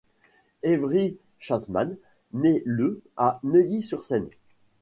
Evry 0.63 1.19
Schatzman 1.37 1.95
naît 2.33 2.63
le 2.65 3.03
à 3.17 3.39
Neuilly-sur-Seine. 3.43 4.29